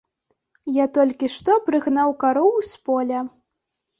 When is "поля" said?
2.91-3.19